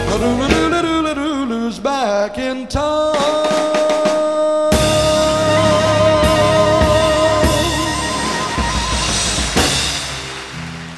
Lulu, 0.08 0.48
Lulu, 0.48 0.82
Lulu, 0.82 0.99
back 1.82 2.36
in 2.36 2.68
town. 2.68 3.16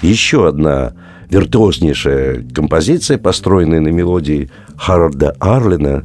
Еще 0.03 0.49
одна 0.49 0.93
виртуознейшая 1.31 2.45
композиция, 2.55 3.19
построенная 3.19 3.81
на 3.81 3.89
мелодии 3.89 4.51
Харарда 4.77 5.37
Арлина 5.39 6.05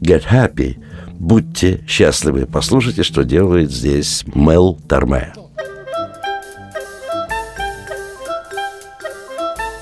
«Get 0.00 0.24
Happy». 0.30 0.76
Будьте 1.18 1.84
счастливы. 1.86 2.46
Послушайте, 2.46 3.02
что 3.02 3.24
делает 3.24 3.70
здесь 3.70 4.24
Мел 4.34 4.78
Тарме. 4.88 5.34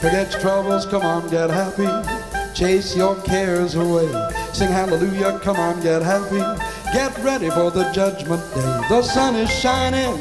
Forget 0.01 0.31
troubles, 0.43 0.87
come 0.91 1.03
on, 1.03 1.29
get 1.31 1.51
happy. 1.51 2.28
Chase 2.59 2.97
your 2.97 3.15
cares 3.23 3.77
away. 3.77 4.09
Sing 4.53 4.69
hallelujah, 4.69 5.39
come 5.45 5.59
on, 5.59 5.81
get 5.81 6.03
happy. 6.03 6.41
Get 6.93 7.17
ready 7.19 7.49
for 7.51 7.71
the 7.71 7.89
judgment 7.93 8.43
day. 8.53 8.81
The 8.89 9.01
sun 9.01 9.37
is 9.37 9.49
shining, 9.49 10.19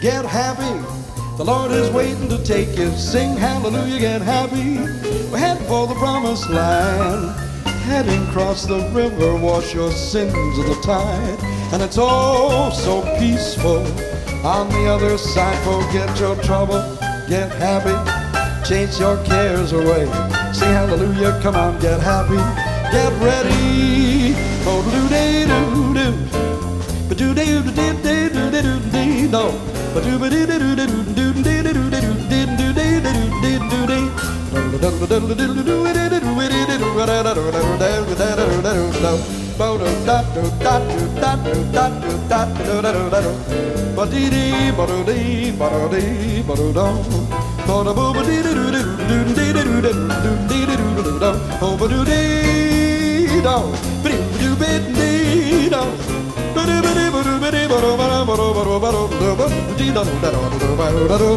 get 0.00 0.24
happy. 0.24 0.78
The 1.36 1.42
Lord 1.42 1.72
is 1.72 1.90
waiting 1.90 2.28
to 2.28 2.38
take 2.44 2.78
you. 2.78 2.92
Sing 2.92 3.36
hallelujah, 3.36 3.98
get 3.98 4.22
happy. 4.22 4.76
We're 5.32 5.38
heading 5.38 5.66
for 5.66 5.88
the 5.88 5.96
promised 5.96 6.48
land. 6.48 7.34
Heading 7.82 8.22
across 8.28 8.66
the 8.66 8.88
river, 8.92 9.34
wash 9.34 9.74
your 9.74 9.90
sins 9.90 10.32
in 10.32 10.66
the 10.66 10.80
tide. 10.80 11.38
And 11.72 11.82
it's 11.82 11.98
all 11.98 12.70
so 12.70 13.02
peaceful. 13.18 13.84
On 14.46 14.68
the 14.68 14.86
other 14.86 15.18
side, 15.18 15.58
forget 15.64 16.20
your 16.20 16.36
trouble, 16.44 16.96
get 17.28 17.50
happy. 17.50 17.98
Chase 18.64 19.00
your 19.00 19.16
cares 19.24 19.72
away. 19.72 20.43
Sing 20.54 20.72
hallelujah, 20.72 21.38
come 21.42 21.56
on, 21.56 21.78
get 21.80 21.98
happy. 22.00 22.38
Get 22.94 23.12
ready. 23.18 24.34
Oh, 24.70 24.80
do 24.94 25.02
dee 25.14 25.46
doo 25.50 25.94
doo. 25.98 26.12
But 27.08 27.18
do 27.18 27.34
dee 27.34 27.58
doo 27.58 27.72
dee 27.78 27.92
dee 28.04 28.28
doo 28.34 28.50
dee 28.54 28.62
doo 28.62 28.78
dee 28.94 29.28
no. 29.34 29.44
But 29.92 30.04
do 30.04 30.16
ba 30.16 30.30
dee 30.30 30.46
doo 30.46 30.58
doo 30.58 30.76
doo 30.76 30.86
doo 30.86 31.32
doo 31.32 31.42
dee 31.42 31.62
doo 31.62 31.72
doo 31.74 31.90
dee 31.90 32.06
doo 32.06 32.22
dee 32.30 32.46
doo 32.58 32.72
dee 32.78 33.00
doo 33.02 33.18
dee 33.42 33.58
doo 33.70 33.86
dee. 33.90 34.04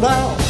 Down. 0.00 0.47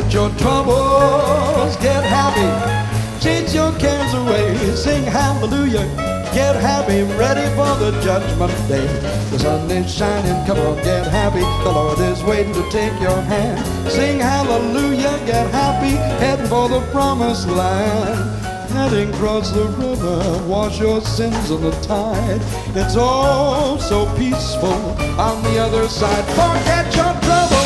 Forget 0.00 0.14
your 0.14 0.30
troubles, 0.38 1.76
get 1.76 2.02
happy. 2.02 3.20
Chase 3.22 3.54
your 3.54 3.70
cares 3.78 4.14
away, 4.14 4.56
sing 4.74 5.04
hallelujah. 5.04 5.84
Get 6.32 6.56
happy, 6.56 7.02
ready 7.18 7.46
for 7.54 7.76
the 7.78 7.90
judgment 8.02 8.50
day. 8.66 8.86
The 9.30 9.38
sun 9.38 9.70
is 9.70 9.92
shining, 9.92 10.46
come 10.46 10.58
on, 10.58 10.76
get 10.76 11.06
happy. 11.06 11.40
The 11.40 11.70
Lord 11.70 11.98
is 11.98 12.24
waiting 12.24 12.54
to 12.54 12.62
take 12.70 12.98
your 12.98 13.20
hand. 13.20 13.60
Sing 13.90 14.18
hallelujah, 14.18 15.20
get 15.26 15.50
happy, 15.50 15.96
heading 16.24 16.46
for 16.46 16.70
the 16.70 16.80
promised 16.92 17.48
land. 17.48 18.40
Heading 18.70 19.12
across 19.12 19.50
the 19.50 19.66
river, 19.66 20.46
wash 20.46 20.80
your 20.80 21.02
sins 21.02 21.50
in 21.50 21.60
the 21.60 21.72
tide. 21.82 22.40
It's 22.74 22.96
all 22.96 23.78
so 23.78 24.06
peaceful 24.16 24.80
on 25.20 25.42
the 25.42 25.58
other 25.58 25.88
side. 25.88 26.24
Forget 26.24 26.86
your 26.96 27.12
troubles, 27.20 27.59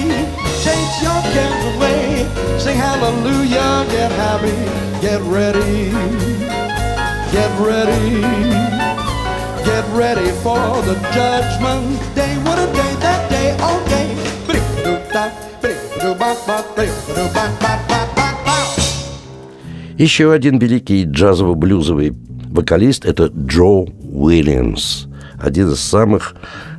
happy, 0.00 0.08
chase 0.62 1.02
your 1.02 1.20
cares 1.32 1.64
away. 1.76 2.26
Sing 2.58 2.76
hallelujah, 2.76 3.84
get 3.90 4.12
happy, 4.12 4.56
get 5.00 5.20
ready, 5.22 5.90
get 7.32 7.50
ready, 7.60 8.22
get 9.64 9.84
ready 9.92 10.30
for 10.42 10.82
the 10.82 10.94
judgment 11.12 12.00
day. 12.14 12.36
What 12.44 12.58
a 12.58 12.66
day, 12.72 12.92
that 13.00 13.30
day, 13.30 13.56
all 13.60 13.80
day. 13.86 14.08
Ba-dee-ba-doo-da, 14.46 15.30
ba-dee-ba-doo-ba-ba, 15.62 16.64
ba-dee-ba-doo-ba-ba-ba-ba. 16.76 18.56
Еще 19.98 20.30
один 20.32 20.58
великий 20.58 21.04
джазово-блюзовый 21.04 22.14
вокалист – 22.50 23.06
это 23.06 23.28
Джо 23.28 23.86
Уильямс. 24.12 25.06
Один 25.40 25.72
из 25.72 25.80
самых 25.80 26.34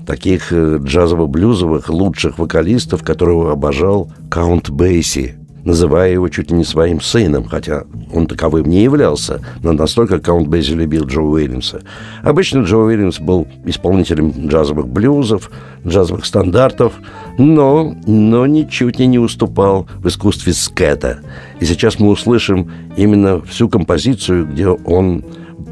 таких 0.07 0.53
э, 0.53 0.79
джазово-блюзовых 0.79 1.89
лучших 1.89 2.39
вокалистов, 2.39 3.03
которого 3.03 3.53
обожал 3.53 4.11
Каунт 4.31 4.71
Бейси, 4.71 5.37
называя 5.65 6.13
его 6.13 6.29
чуть 6.29 6.51
ли 6.51 6.57
не 6.57 6.65
своим 6.65 7.01
сыном, 7.01 7.45
хотя 7.45 7.85
он 8.13 8.27
таковым 8.27 8.67
не 8.67 8.83
являлся, 8.83 9.41
но 9.63 9.73
настолько 9.73 10.19
Каунт 10.19 10.49
Бейси 10.49 10.73
любил 10.73 11.05
Джо 11.07 11.21
Уильямса. 11.21 11.83
Обычно 12.23 12.61
Джо 12.61 12.79
Уильямс 12.79 13.21
был 13.21 13.47
исполнителем 13.65 14.49
джазовых 14.49 14.89
блюзов, 14.89 15.51
джазовых 15.87 16.25
стандартов, 16.25 16.95
но, 17.39 17.95
но 18.07 18.47
ничуть 18.47 18.99
не 18.99 19.19
уступал 19.19 19.87
в 19.97 20.09
искусстве 20.09 20.53
скета. 20.53 21.21
И 21.61 21.65
сейчас 21.65 21.99
мы 21.99 22.09
услышим 22.09 22.71
именно 22.97 23.41
всю 23.43 23.69
композицию, 23.69 24.47
где 24.47 24.69
он 24.69 25.25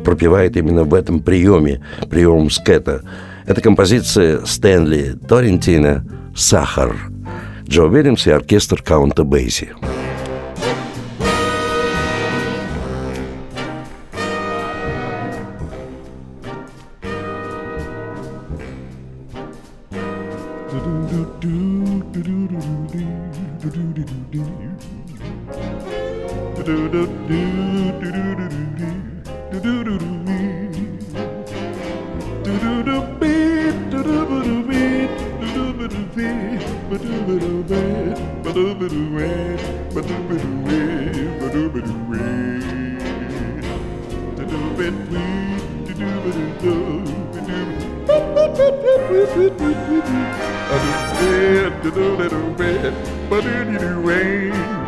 пропевает 0.05 0.57
именно 0.57 0.85
в 0.85 0.95
этом 0.95 1.21
приеме, 1.21 1.83
приемом 2.09 2.51
скета. 2.51 3.03
Это 3.47 3.61
композиция 3.61 4.45
Стэнли 4.45 5.15
Торрентина 5.29 6.05
«Сахар». 6.35 6.97
Джо 7.69 7.85
Уильямс 7.85 8.27
и 8.27 8.31
оркестр 8.31 8.83
Каунта 8.83 9.25
Бейси. 9.25 9.73
do 26.63 26.89
do 26.89 27.07
do 27.29 27.41
do 28.01 28.21
do 29.51 29.85
do 29.85 29.99
do 29.99 30.10
A 51.91 51.93
little 51.93 52.51
do 52.55 52.95
but 53.29 53.45
do 53.45 53.65
do 53.65 54.01
do 54.01 54.80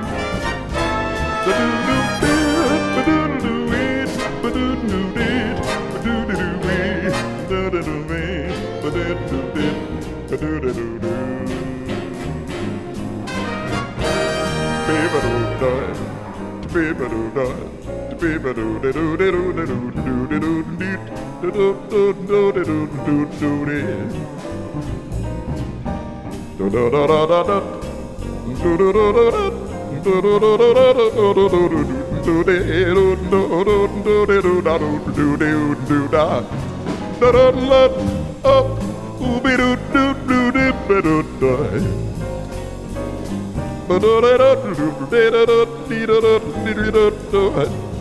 up 47.54 47.91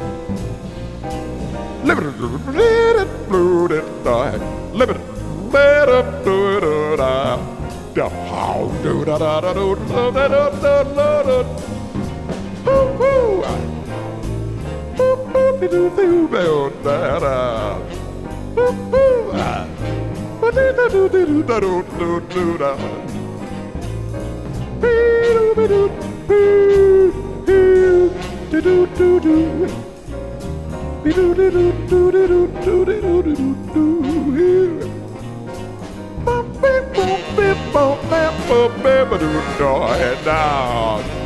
Now. 40.23 41.20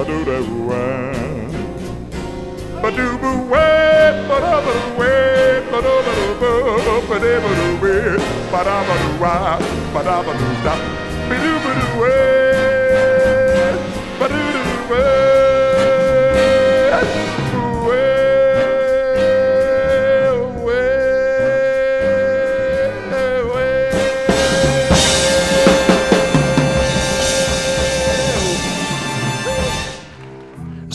ba 0.00 0.06
do 0.06 0.24
da 0.24 0.38
way, 0.66 1.44
ba 2.82 2.88
do 2.96 3.06
ba 3.20 3.30
wa 3.52 3.64
ba 4.28 4.36
da 4.44 4.54
ba 4.64 4.72
do 4.72 4.84
wa 4.98 5.12
ba 5.70 5.78
do 5.84 5.94
ba 6.06 6.12
doo, 6.40 6.80
ba 6.86 6.94
ba 7.08 7.16
da 7.20 7.32
ba 7.44 7.50
ba 7.82 7.92
ba 8.52 8.60
da 8.64 8.76
ba 8.88 8.94
wa 9.20 9.34
ba 9.92 10.00
da 10.06 10.16
ba 10.24 10.32
doo, 10.40 10.54
da 10.64 10.74
ba 11.28 11.36
doo 11.42 11.56
ba 11.64 11.70
do 11.76 11.86
wa 12.00 12.49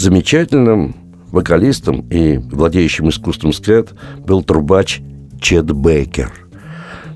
Замечательным 0.06 0.96
вокалистом 1.32 2.08
и 2.12 2.38
владеющим 2.38 3.10
искусством 3.10 3.52
скэт 3.52 3.96
был 4.20 4.44
трубач 4.44 5.02
Чед 5.42 5.72
Бейкер. 5.72 6.32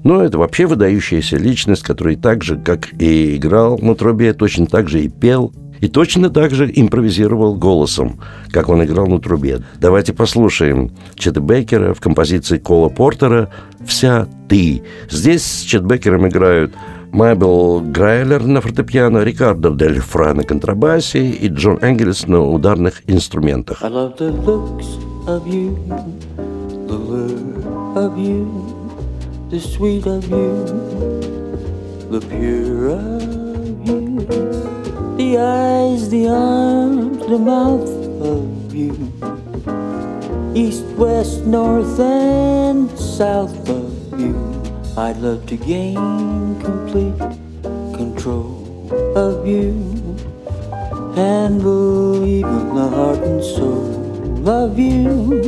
Но 0.04 0.24
это 0.24 0.40
вообще 0.40 0.66
выдающаяся 0.66 1.38
личность, 1.38 1.84
который 1.84 2.16
так 2.16 2.44
же, 2.44 2.58
как 2.58 2.92
и 3.00 3.36
играл 3.36 3.78
на 3.78 3.94
трубе, 3.94 4.34
точно 4.34 4.66
так 4.66 4.90
же 4.90 5.04
и 5.04 5.08
пел, 5.08 5.54
и 5.82 5.88
точно 5.88 6.30
так 6.30 6.52
же 6.52 6.72
импровизировал 6.74 7.56
голосом, 7.56 8.20
как 8.52 8.70
он 8.70 8.84
играл 8.84 9.08
на 9.08 9.20
трубе. 9.20 9.62
Давайте 9.80 10.14
послушаем 10.14 10.92
Чеда 11.16 11.42
Бейкера 11.42 11.94
в 11.94 12.00
композиции 12.00 12.58
Кола 12.58 12.90
Портера 12.90 13.50
«Вся 13.86 14.28
ты». 14.48 14.84
Здесь 15.10 15.44
с 15.44 15.62
Чед 15.62 15.86
Бейкером 15.86 16.28
играют 16.28 16.74
Майбел 17.12 17.80
Грайлер 17.80 18.44
на 18.46 18.62
фортепиано, 18.62 19.24
Рикардо 19.24 19.72
Дель 19.72 20.00
Фра 20.00 20.34
на 20.34 20.44
контрабасе 20.44 21.30
и 21.30 21.48
Джон 21.48 21.80
Энгельс 21.82 22.28
на 22.28 22.42
ударных 22.42 23.02
инструментах. 23.08 23.82
The 29.52 29.60
sweet 29.60 30.06
of 30.06 30.30
you, 30.30 30.64
the 32.12 32.20
pure 32.22 32.94
of 32.94 33.88
you, 33.88 34.79
the 35.20 35.38
eyes, 35.38 36.10
the 36.12 36.30
arms, 36.30 37.20
the 37.28 37.38
mouth 37.38 37.92
of 38.24 38.74
you, 38.74 38.96
east, 40.56 40.86
west, 40.96 41.44
north, 41.46 42.00
and 42.00 42.90
south 42.98 43.68
of 43.68 43.92
you. 44.18 44.34
I'd 44.96 45.18
love 45.18 45.46
to 45.48 45.58
gain 45.58 45.98
complete 46.62 47.20
control 48.00 48.88
of 49.18 49.46
you. 49.46 49.74
Handle 51.16 52.26
even 52.26 52.74
the 52.74 52.88
heart 52.88 53.20
and 53.20 53.44
soul 53.44 54.50
of 54.50 54.80
you. 54.80 55.44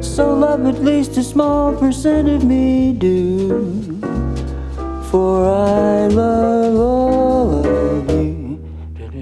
So 0.00 0.32
love 0.32 0.64
at 0.64 0.82
least 0.82 1.18
a 1.18 1.22
small 1.22 1.76
percent 1.76 2.26
of 2.26 2.42
me 2.42 2.94
do. 2.94 4.00
For 5.10 5.44
I 5.44 6.06
love 6.06 6.74
all 6.74 7.59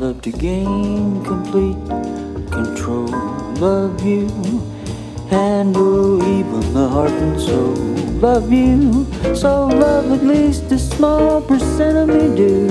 love 0.00 0.22
to 0.22 0.32
gain 0.32 1.22
complete 1.24 1.76
control 2.50 3.14
of 3.62 4.02
you, 4.02 4.26
handle 5.28 6.22
even 6.22 6.72
the 6.72 6.88
heart 6.88 7.10
and 7.10 7.38
soul 7.38 7.74
love 8.20 8.52
you, 8.52 9.06
so 9.34 9.66
love 9.66 10.10
at 10.12 10.22
least 10.22 10.72
a 10.72 10.78
small 10.78 11.40
percent 11.42 11.96
of 11.98 12.08
me 12.08 12.34
do. 12.34 12.68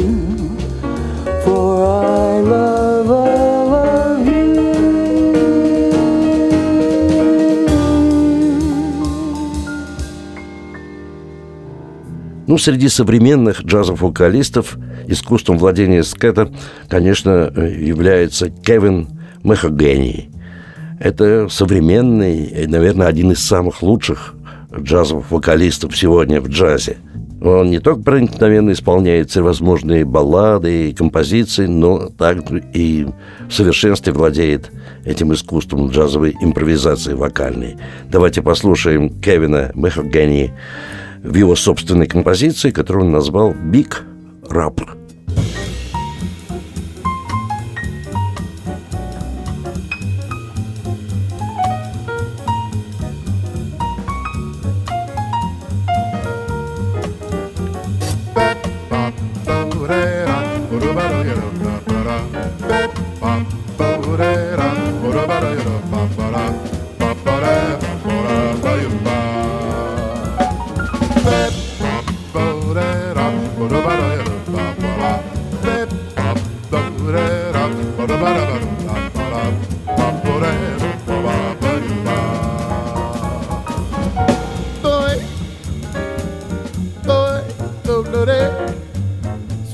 For 1.43 1.85
I 1.85 2.39
love 2.41 3.38
Ну, 12.49 12.57
среди 12.57 12.89
современных 12.89 13.61
джазов-вокалистов 13.63 14.75
искусством 15.05 15.59
владения 15.59 16.01
скета, 16.01 16.51
конечно, 16.87 17.53
является 17.55 18.49
Кевин 18.49 19.07
Махагени. 19.43 20.31
Это 20.99 21.47
современный, 21.47 22.65
наверное, 22.65 23.05
один 23.05 23.33
из 23.33 23.43
самых 23.43 23.83
лучших 23.83 24.33
джазовых 24.75 25.29
вокалистов 25.29 25.95
сегодня 25.95 26.41
в 26.41 26.47
джазе. 26.47 26.97
Он 27.39 27.69
не 27.69 27.77
только 27.77 28.01
проникновенно 28.01 28.71
исполняет 28.71 29.29
всевозможные 29.29 30.03
баллады 30.03 30.89
и 30.89 30.93
композиции, 30.95 31.67
но 31.67 32.09
также 32.09 32.63
и 32.73 33.05
в 33.47 33.53
совершенстве 33.53 34.11
владеет 34.11 34.71
этим 35.05 35.33
искусством 35.33 35.89
джазовой 35.89 36.35
импровизации 36.41 37.13
вокальной. 37.13 37.77
Давайте 38.09 38.41
послушаем 38.41 39.11
Кевина 39.21 39.71
Мехагани 39.75 40.51
в 41.23 41.35
его 41.35 41.55
собственной 41.55 42.07
композиции, 42.07 42.71
которую 42.71 43.05
он 43.05 43.11
назвал 43.11 43.53
«Биг 43.53 44.05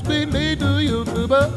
Sweetly 0.02 0.56
do 0.56 0.78
you 0.78 1.04
do, 1.04 1.28
but 1.28 1.50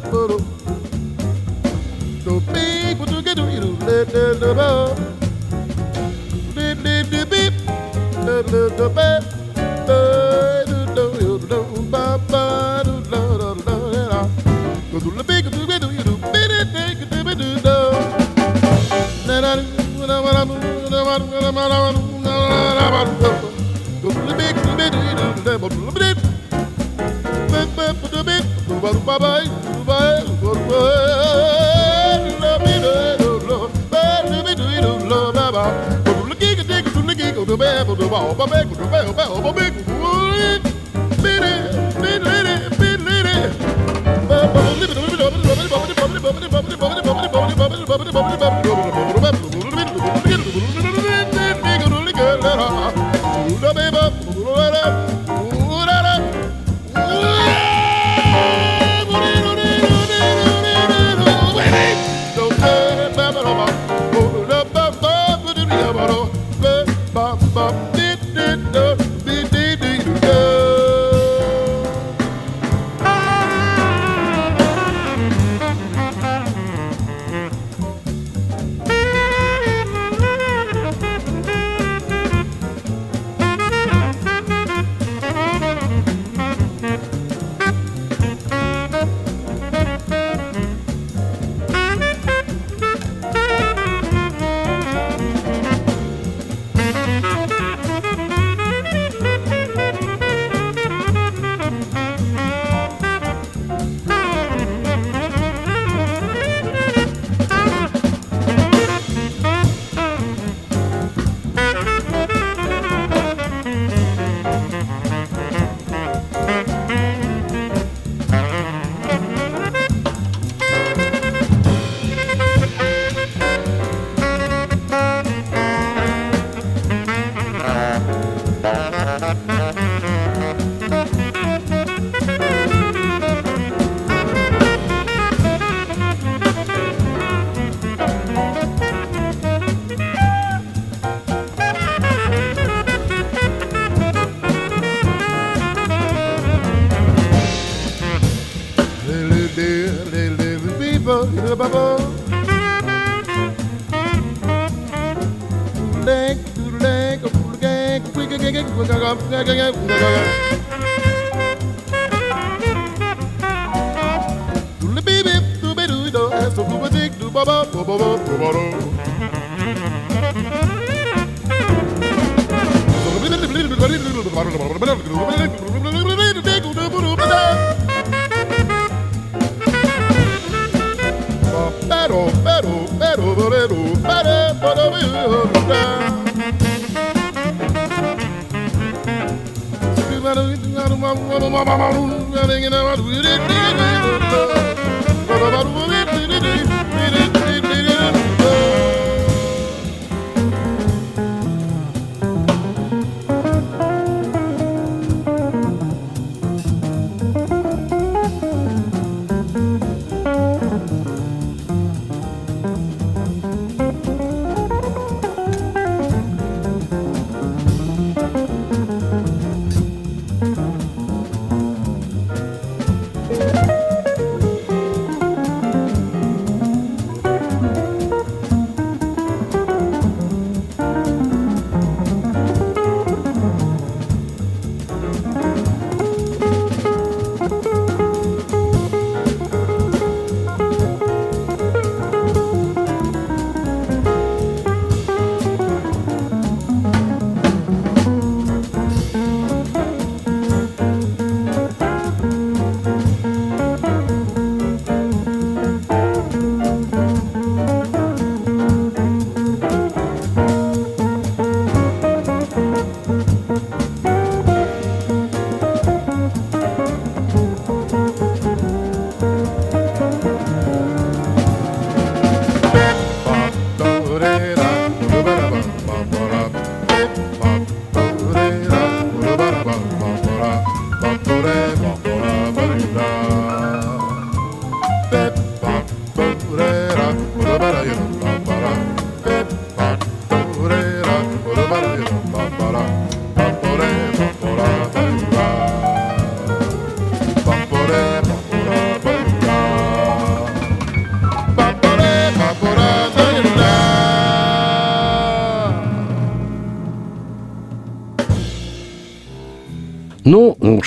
Ba-da-ba-da-ba 195.28 195.79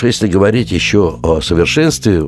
уж 0.03 0.07
если 0.07 0.26
говорить 0.26 0.72
еще 0.72 1.18
о 1.22 1.40
совершенстве 1.40 2.24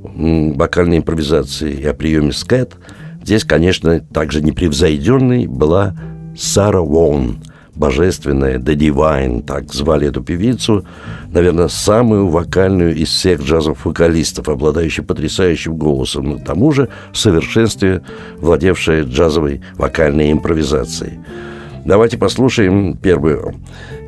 вокальной 0.00 0.98
импровизации 0.98 1.72
и 1.72 1.84
о 1.84 1.92
приеме 1.92 2.32
скэт, 2.32 2.74
здесь, 3.22 3.42
конечно, 3.42 3.98
также 4.00 4.40
непревзойденной 4.40 5.48
была 5.48 5.96
Сара 6.36 6.80
Уон, 6.80 7.42
божественная, 7.74 8.58
The 8.58 8.76
Divine, 8.76 9.42
так 9.42 9.72
звали 9.74 10.06
эту 10.06 10.22
певицу, 10.22 10.84
наверное, 11.32 11.66
самую 11.66 12.28
вокальную 12.28 12.94
из 12.94 13.08
всех 13.08 13.42
джазовых 13.42 13.84
вокалистов, 13.84 14.48
обладающую 14.48 15.04
потрясающим 15.04 15.76
голосом, 15.76 16.30
но 16.30 16.38
к 16.38 16.44
тому 16.44 16.70
же 16.70 16.88
в 17.12 17.18
совершенстве 17.18 18.02
владевшая 18.38 19.02
джазовой 19.02 19.62
вокальной 19.74 20.30
импровизацией. 20.30 21.18
Давайте 21.84 22.18
послушаем 22.18 22.96
первую 22.96 23.54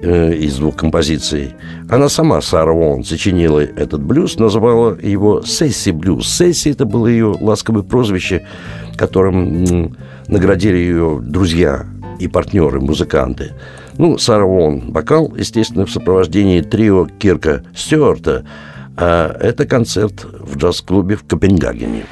э, 0.02 0.34
из 0.34 0.56
двух 0.56 0.76
композиций. 0.76 1.54
Она 1.88 2.08
сама, 2.08 2.40
Сара 2.40 2.72
Уон, 2.72 3.04
сочинила 3.04 3.60
этот 3.60 4.02
блюз, 4.02 4.38
называла 4.38 4.98
его 5.00 5.42
«Сесси 5.42 5.92
блюз». 5.92 6.28
«Сесси»— 6.28 6.70
это 6.72 6.84
было 6.84 7.06
ее 7.06 7.36
ласковое 7.40 7.82
прозвище, 7.82 8.46
которым 8.96 9.96
наградили 10.28 10.76
ее 10.76 11.20
друзья 11.22 11.86
и 12.18 12.28
партнеры, 12.28 12.80
музыканты. 12.80 13.52
Ну, 13.96 14.18
Сара 14.18 14.44
Уон, 14.44 14.92
вокал, 14.92 15.34
естественно, 15.36 15.86
в 15.86 15.90
сопровождении 15.90 16.60
трио 16.60 17.06
Кирка 17.06 17.64
Стюарта. 17.74 18.44
А 18.96 19.34
это 19.40 19.66
концерт 19.66 20.24
в 20.24 20.56
джаз-клубе 20.56 21.16
в 21.16 21.24
Копенгагене. 21.24 22.04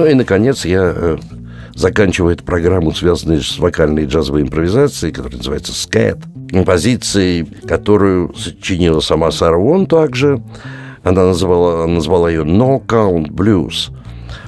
И, 0.09 0.15
наконец, 0.15 0.65
я 0.65 0.93
э, 0.95 1.17
заканчиваю 1.75 2.35
эту 2.35 2.45
программу, 2.45 2.93
связанную 2.93 3.43
с 3.43 3.59
вокальной 3.59 4.07
джазовой 4.07 4.43
импровизацией, 4.43 5.13
которая 5.13 5.39
называется 5.39 5.73
«Скэт», 5.73 6.19
композицией, 6.51 7.45
которую 7.45 8.35
сочинила 8.35 9.01
сама 9.01 9.31
Сара 9.31 9.57
Вон 9.57 9.87
также. 9.87 10.43
Она 11.03 11.27
назвала, 11.27 11.87
назвала 11.87 12.31
ее 12.31 12.43
«No 12.43 12.85
Count 12.85 13.29
Blues», 13.29 13.93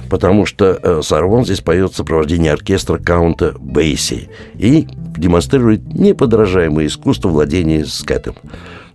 потому 0.09 0.45
что 0.45 0.79
э, 0.81 1.01
Сара 1.03 1.27
Вон 1.27 1.45
здесь 1.45 1.61
поет 1.61 1.91
в 1.91 1.95
сопровождении 1.95 2.49
оркестра 2.49 2.97
каунта 2.97 3.55
Бейси 3.59 4.29
и 4.55 4.87
демонстрирует 5.15 5.93
неподражаемое 5.93 6.87
искусство 6.87 7.29
владения 7.29 7.85
скэтом. 7.85 8.35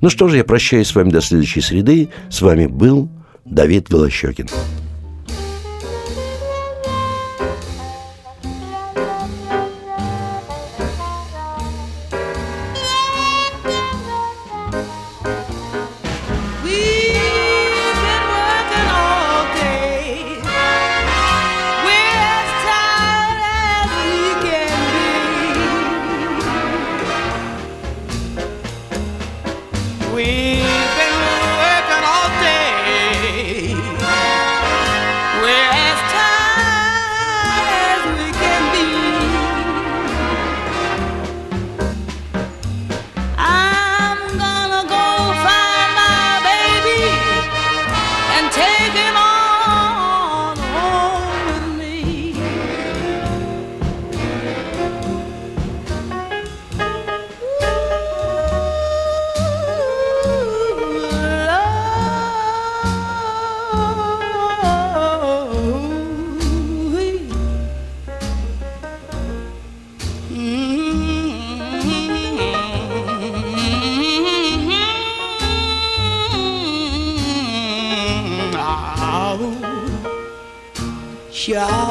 Ну 0.01 0.11
что 0.11 0.29
же, 0.29 0.39
я 0.39 0.45
прощаюсь 0.45 0.89
с 0.89 0.95
вами 0.95 1.11
до 1.11 1.21
следующей 1.21 1.61
среды. 1.61 2.09
С 2.31 2.43
вами 2.43 2.67
был 2.67 3.09
Давид 3.45 3.91
Велощекин. 3.91 4.49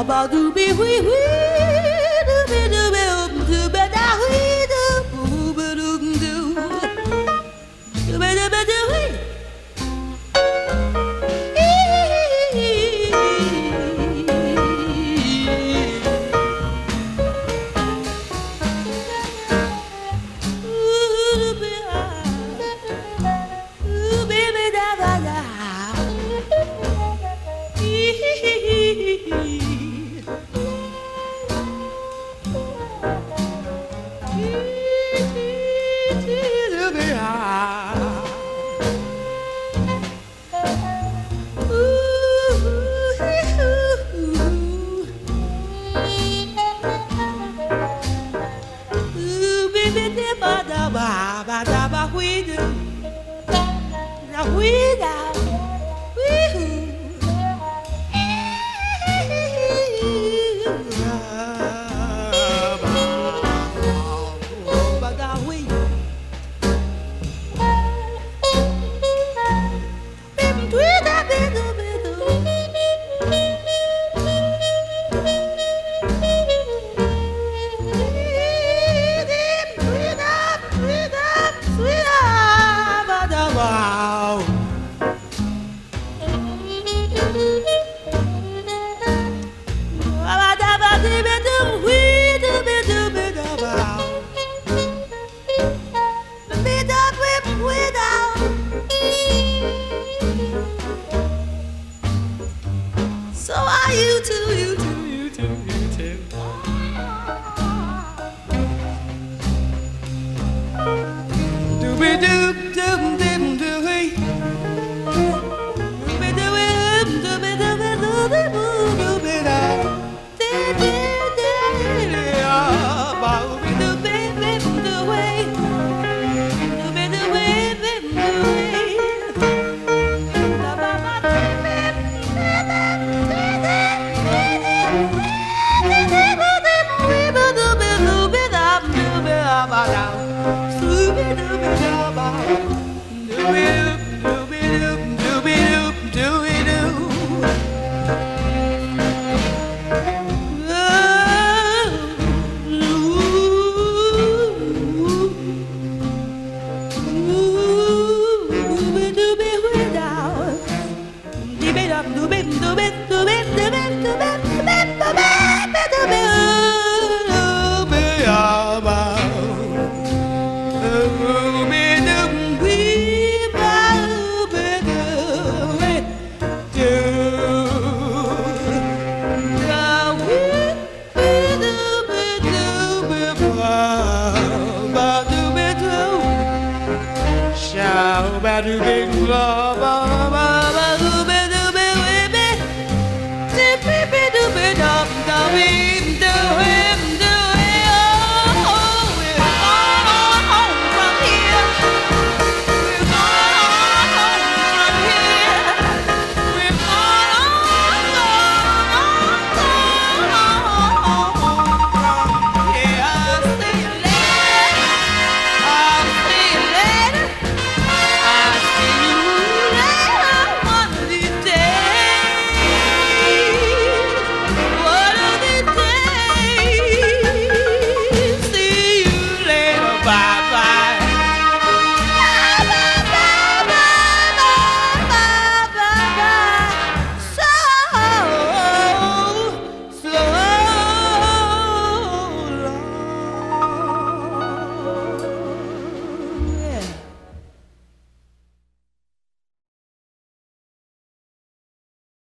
Babadooby, 0.06 0.72
wee 0.78 1.00
wee. 1.00 1.33